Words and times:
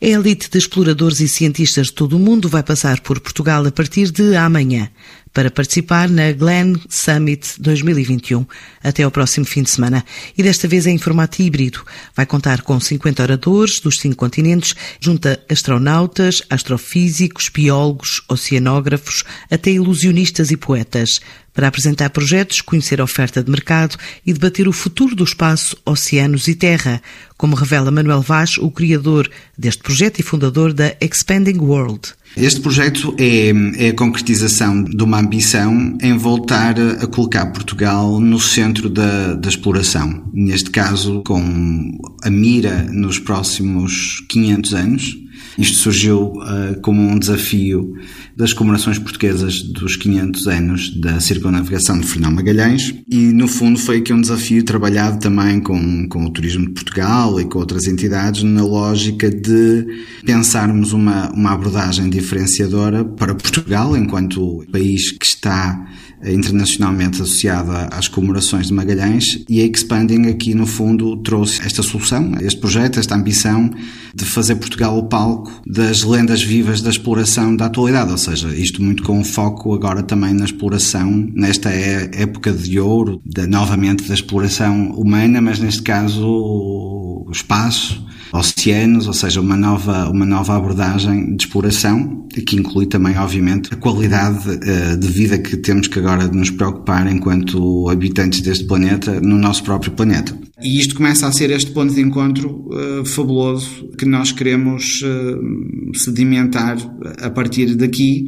A 0.00 0.06
elite 0.06 0.48
de 0.48 0.58
exploradores 0.58 1.18
e 1.18 1.26
cientistas 1.26 1.88
de 1.88 1.92
todo 1.92 2.16
o 2.16 2.20
mundo 2.20 2.48
vai 2.48 2.62
passar 2.62 3.00
por 3.00 3.18
Portugal 3.18 3.66
a 3.66 3.72
partir 3.72 4.12
de 4.12 4.36
amanhã 4.36 4.88
para 5.32 5.50
participar 5.50 6.08
na 6.08 6.32
Glen 6.32 6.76
Summit 6.88 7.60
2021 7.60 8.46
até 8.82 9.02
ao 9.02 9.10
próximo 9.10 9.46
fim 9.46 9.62
de 9.62 9.70
semana. 9.70 10.04
E 10.36 10.42
desta 10.42 10.68
vez 10.68 10.86
é 10.86 10.90
em 10.90 10.98
formato 10.98 11.40
híbrido. 11.42 11.84
Vai 12.14 12.26
contar 12.26 12.62
com 12.62 12.78
50 12.78 13.22
oradores 13.22 13.80
dos 13.80 13.98
cinco 13.98 14.16
continentes, 14.16 14.74
junta 15.00 15.40
astronautas, 15.48 16.42
astrofísicos, 16.48 17.48
biólogos, 17.48 18.22
oceanógrafos, 18.28 19.24
até 19.50 19.70
ilusionistas 19.70 20.50
e 20.50 20.56
poetas 20.56 21.20
para 21.58 21.66
apresentar 21.66 22.10
projetos, 22.10 22.60
conhecer 22.60 23.00
a 23.00 23.04
oferta 23.04 23.42
de 23.42 23.50
mercado 23.50 23.96
e 24.24 24.32
debater 24.32 24.68
o 24.68 24.72
futuro 24.72 25.16
do 25.16 25.24
espaço, 25.24 25.76
oceanos 25.84 26.46
e 26.46 26.54
terra, 26.54 27.02
como 27.36 27.56
revela 27.56 27.90
Manuel 27.90 28.22
Vaz, 28.22 28.58
o 28.58 28.70
criador 28.70 29.28
deste 29.58 29.82
projeto 29.82 30.20
e 30.20 30.22
fundador 30.22 30.72
da 30.72 30.94
Expanding 31.00 31.58
World. 31.58 32.14
Este 32.36 32.60
projeto 32.60 33.12
é, 33.18 33.50
é, 33.76 33.88
a 33.88 33.94
concretização 33.94 34.84
de 34.84 35.02
uma 35.02 35.17
ambição 35.20 35.96
em 36.02 36.16
voltar 36.16 36.74
a 36.78 37.06
colocar 37.06 37.46
Portugal 37.46 38.20
no 38.20 38.40
centro 38.40 38.88
da, 38.88 39.34
da 39.34 39.48
exploração. 39.48 40.22
Neste 40.32 40.70
caso, 40.70 41.22
com 41.24 41.98
a 42.22 42.30
mira 42.30 42.84
nos 42.84 43.18
próximos 43.18 44.24
500 44.28 44.74
anos 44.74 45.27
isto 45.56 45.76
surgiu 45.78 46.32
uh, 46.34 46.80
como 46.82 47.00
um 47.00 47.18
desafio 47.18 47.94
das 48.36 48.52
comemorações 48.52 48.98
portuguesas 48.98 49.62
dos 49.62 49.96
500 49.96 50.46
anos 50.46 51.00
da 51.00 51.18
circunnavigação 51.20 51.98
de 51.98 52.06
Fernão 52.06 52.30
Magalhães 52.30 52.94
e, 53.10 53.16
no 53.16 53.48
fundo, 53.48 53.78
foi 53.78 53.98
aqui 53.98 54.12
um 54.12 54.20
desafio 54.20 54.62
trabalhado 54.62 55.18
também 55.18 55.60
com, 55.60 56.08
com 56.08 56.24
o 56.24 56.30
Turismo 56.30 56.66
de 56.66 56.72
Portugal 56.72 57.40
e 57.40 57.44
com 57.44 57.58
outras 57.58 57.86
entidades 57.86 58.42
na 58.42 58.62
lógica 58.62 59.30
de 59.30 59.86
pensarmos 60.24 60.92
uma, 60.92 61.30
uma 61.32 61.52
abordagem 61.52 62.08
diferenciadora 62.08 63.04
para 63.04 63.34
Portugal 63.34 63.96
enquanto 63.96 64.64
país 64.70 65.10
que 65.10 65.26
está 65.26 65.86
internacionalmente 66.24 67.22
associada 67.22 67.88
às 67.92 68.08
comemorações 68.08 68.68
de 68.68 68.72
Magalhães 68.72 69.44
e 69.48 69.60
a 69.60 69.64
Expanding 69.66 70.26
aqui 70.26 70.54
no 70.54 70.66
fundo 70.66 71.16
trouxe 71.18 71.60
esta 71.62 71.82
solução, 71.82 72.32
este 72.40 72.60
projeto, 72.60 72.98
esta 72.98 73.14
ambição 73.14 73.70
de 74.14 74.24
fazer 74.24 74.56
Portugal 74.56 74.98
o 74.98 75.04
palco 75.04 75.62
das 75.66 76.02
lendas 76.02 76.42
vivas 76.42 76.82
da 76.82 76.90
exploração 76.90 77.54
da 77.54 77.66
atualidade, 77.66 78.10
ou 78.10 78.18
seja, 78.18 78.48
isto 78.54 78.82
muito 78.82 79.02
com 79.02 79.22
foco 79.22 79.74
agora 79.74 80.02
também 80.02 80.34
na 80.34 80.44
exploração, 80.44 81.28
nesta 81.34 81.70
é 81.70 82.10
época 82.14 82.52
de 82.52 82.80
ouro, 82.80 83.20
da, 83.24 83.46
novamente 83.46 84.08
da 84.08 84.14
exploração 84.14 84.90
humana, 84.92 85.40
mas 85.40 85.58
neste 85.58 85.82
caso 85.82 86.26
o 86.26 87.30
espaço, 87.30 88.07
oceanos, 88.32 89.06
ou 89.06 89.12
seja, 89.12 89.40
uma 89.40 89.56
nova, 89.56 90.08
uma 90.08 90.24
nova 90.24 90.56
abordagem 90.56 91.36
de 91.36 91.44
exploração, 91.44 92.26
que 92.46 92.56
inclui 92.56 92.86
também, 92.86 93.16
obviamente, 93.16 93.72
a 93.72 93.76
qualidade 93.76 94.48
uh, 94.48 94.96
de 94.96 95.08
vida 95.08 95.38
que 95.38 95.56
temos 95.56 95.88
que 95.88 95.98
agora 95.98 96.26
nos 96.28 96.50
preocupar 96.50 97.10
enquanto 97.10 97.88
habitantes 97.88 98.40
deste 98.40 98.64
planeta, 98.64 99.20
no 99.20 99.38
nosso 99.38 99.62
próprio 99.62 99.92
planeta. 99.92 100.36
E 100.60 100.78
isto 100.78 100.94
começa 100.94 101.26
a 101.26 101.32
ser 101.32 101.50
este 101.50 101.70
ponto 101.70 101.94
de 101.94 102.00
encontro 102.00 102.68
uh, 102.68 103.04
fabuloso 103.04 103.88
que 103.96 104.04
nós 104.04 104.32
queremos 104.32 105.02
uh, 105.02 105.98
sedimentar 105.98 106.76
a 107.22 107.30
partir 107.30 107.74
daqui 107.76 108.26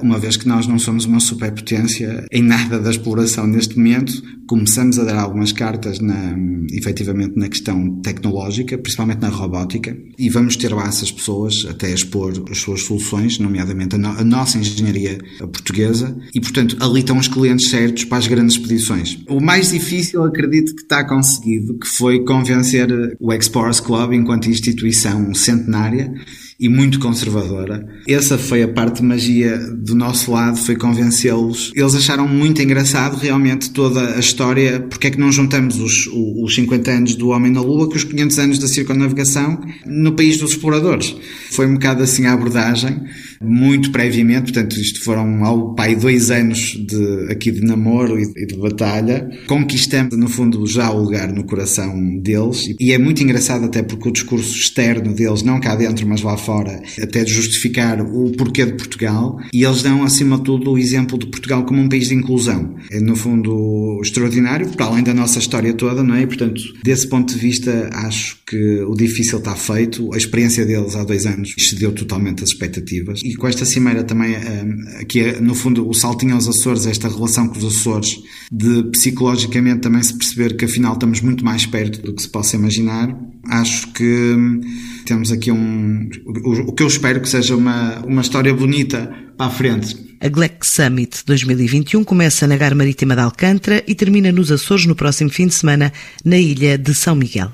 uma 0.00 0.18
vez 0.18 0.36
que 0.36 0.46
nós 0.46 0.66
não 0.66 0.78
somos 0.78 1.04
uma 1.04 1.18
superpotência 1.18 2.24
em 2.30 2.42
nada 2.42 2.78
da 2.78 2.90
exploração 2.90 3.46
neste 3.46 3.76
momento, 3.76 4.22
começamos 4.46 4.98
a 4.98 5.04
dar 5.04 5.18
algumas 5.18 5.50
cartas 5.50 5.98
na, 5.98 6.36
efetivamente 6.70 7.36
na 7.36 7.48
questão 7.48 8.00
tecnológica, 8.00 8.78
principalmente 8.78 9.20
na 9.20 9.28
robótica, 9.28 9.96
e 10.18 10.28
vamos 10.28 10.56
ter 10.56 10.72
lá 10.72 10.86
essas 10.86 11.10
pessoas 11.10 11.66
até 11.68 11.92
expor 11.92 12.32
as 12.50 12.58
suas 12.58 12.82
soluções, 12.82 13.38
nomeadamente 13.38 13.96
a, 13.96 13.98
no, 13.98 14.08
a 14.10 14.24
nossa 14.24 14.58
engenharia 14.58 15.18
portuguesa, 15.38 16.16
e 16.32 16.40
portanto 16.40 16.76
ali 16.80 17.00
estão 17.00 17.18
os 17.18 17.26
clientes 17.26 17.68
certos 17.68 18.04
para 18.04 18.18
as 18.18 18.26
grandes 18.28 18.56
expedições. 18.56 19.18
O 19.28 19.40
mais 19.40 19.70
difícil, 19.70 20.22
acredito 20.22 20.76
que 20.76 20.82
está 20.82 21.04
conseguido, 21.04 21.78
que 21.78 21.88
foi 21.88 22.24
convencer 22.24 22.88
o 23.18 23.32
Explorers 23.32 23.80
Club 23.80 24.12
enquanto 24.12 24.48
instituição 24.48 25.34
centenária 25.34 26.12
e 26.58 26.68
muito 26.68 26.98
conservadora. 26.98 27.86
Essa 28.08 28.38
foi 28.38 28.62
a 28.62 28.68
parte 28.68 29.00
de 29.00 29.06
magia 29.06 29.58
do 29.58 29.94
nosso 29.94 30.32
lado, 30.32 30.56
foi 30.56 30.76
convencê-los. 30.76 31.72
Eles 31.74 31.94
acharam 31.94 32.28
muito 32.28 32.62
engraçado 32.62 33.16
realmente 33.16 33.70
toda 33.70 34.16
a 34.16 34.18
história, 34.18 34.80
porque 34.80 35.08
é 35.08 35.10
que 35.10 35.18
não 35.18 35.32
juntamos 35.32 35.78
os, 35.78 36.08
os 36.12 36.54
50 36.54 36.90
anos 36.90 37.14
do 37.14 37.28
Homem 37.28 37.52
na 37.52 37.60
Lua 37.60 37.88
com 37.88 37.96
os 37.96 38.04
500 38.04 38.38
anos 38.38 38.58
da 38.58 38.68
circunnavigação 38.68 39.60
no 39.86 40.12
país 40.12 40.38
dos 40.38 40.52
exploradores. 40.52 41.14
Foi 41.52 41.66
um 41.66 41.74
bocado 41.74 42.02
assim 42.02 42.26
a 42.26 42.32
abordagem, 42.32 43.02
muito 43.40 43.90
previamente, 43.90 44.52
portanto 44.52 44.76
isto 44.78 45.02
foram 45.02 45.44
ao 45.44 45.74
pai 45.74 45.96
dois 45.96 46.30
anos 46.30 46.76
de, 46.86 47.26
aqui 47.30 47.50
de 47.50 47.60
namoro 47.60 48.18
e 48.18 48.46
de 48.46 48.56
batalha. 48.56 49.28
Conquistamos 49.46 50.16
no 50.16 50.28
fundo 50.28 50.66
já 50.66 50.90
o 50.90 51.02
lugar 51.02 51.32
no 51.32 51.44
coração 51.44 52.18
deles 52.18 52.64
e 52.78 52.92
é 52.92 52.98
muito 52.98 53.22
engraçado 53.22 53.64
até 53.64 53.82
porque 53.82 54.08
o 54.08 54.12
discurso 54.12 54.54
externo 54.54 55.12
deles, 55.12 55.42
não 55.42 55.60
cá 55.60 55.74
dentro 55.74 56.06
mas 56.06 56.22
lá 56.22 56.36
fora, 56.42 56.82
até 57.00 57.24
de 57.24 57.32
justificar 57.32 58.00
o 58.00 58.32
porquê 58.32 58.66
de 58.66 58.72
Portugal, 58.72 59.38
e 59.52 59.64
eles 59.64 59.82
dão, 59.82 60.02
acima 60.02 60.36
de 60.36 60.44
tudo, 60.44 60.72
o 60.72 60.78
exemplo 60.78 61.18
de 61.18 61.26
Portugal 61.26 61.64
como 61.64 61.80
um 61.80 61.88
país 61.88 62.08
de 62.08 62.14
inclusão. 62.14 62.74
É, 62.90 63.00
no 63.00 63.16
fundo, 63.16 64.00
extraordinário, 64.02 64.68
para 64.70 64.86
além 64.86 65.02
da 65.02 65.14
nossa 65.14 65.38
história 65.38 65.72
toda, 65.74 66.02
não 66.02 66.14
é? 66.14 66.22
E, 66.22 66.26
portanto, 66.26 66.60
desse 66.82 67.08
ponto 67.08 67.32
de 67.32 67.38
vista, 67.38 67.90
acho 67.92 68.38
que 68.46 68.80
o 68.82 68.94
difícil 68.94 69.38
está 69.38 69.54
feito. 69.54 70.12
A 70.12 70.16
experiência 70.16 70.66
deles 70.66 70.94
há 70.96 71.04
dois 71.04 71.26
anos 71.26 71.54
excedeu 71.56 71.92
totalmente 71.92 72.42
as 72.42 72.50
expectativas. 72.50 73.20
E 73.24 73.34
com 73.34 73.46
esta 73.46 73.64
cimeira 73.64 74.02
também, 74.02 74.34
eh, 74.34 75.00
aqui 75.00 75.20
é, 75.20 75.40
no 75.40 75.54
fundo, 75.54 75.88
o 75.88 75.94
saltinho 75.94 76.34
aos 76.34 76.48
Açores, 76.48 76.86
esta 76.86 77.08
relação 77.08 77.48
com 77.48 77.58
os 77.58 77.64
Açores, 77.64 78.18
de 78.50 78.84
psicologicamente 78.90 79.80
também 79.80 80.02
se 80.02 80.16
perceber 80.16 80.56
que 80.56 80.64
afinal 80.64 80.94
estamos 80.94 81.20
muito 81.20 81.44
mais 81.44 81.66
perto 81.66 82.02
do 82.02 82.14
que 82.14 82.22
se 82.22 82.28
possa 82.28 82.56
imaginar. 82.56 83.16
Acho 83.48 83.92
que 83.92 84.04
hum, 84.04 84.60
temos 85.04 85.32
aqui 85.32 85.50
um, 85.50 86.08
o 86.44 86.72
que 86.72 86.82
eu 86.82 86.86
espero 86.86 87.20
que 87.20 87.28
seja 87.28 87.54
uma, 87.54 88.00
uma 88.00 88.22
história 88.22 88.52
bonita 88.54 89.12
para 89.36 89.46
a 89.46 89.50
frente. 89.50 90.12
A 90.20 90.28
GLEC 90.28 90.64
Summit 90.64 91.22
2021 91.26 92.04
começa 92.04 92.46
na 92.46 92.56
Gar 92.56 92.74
Marítima 92.74 93.14
de 93.14 93.22
Alcântara 93.22 93.82
e 93.86 93.94
termina 93.94 94.30
nos 94.32 94.50
Açores 94.50 94.86
no 94.86 94.94
próximo 94.94 95.30
fim 95.30 95.46
de 95.46 95.54
semana, 95.54 95.92
na 96.24 96.38
ilha 96.38 96.78
de 96.78 96.94
São 96.94 97.14
Miguel. 97.14 97.52